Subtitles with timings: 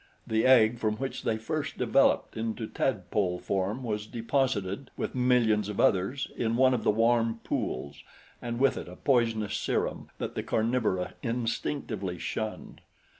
[0.25, 5.79] The egg from which they first developed into tadpole form was deposited, with millions of
[5.79, 8.01] others, in one of the warm pools
[8.41, 12.81] and with it a poisonous serum that the carnivora instinctively shunned.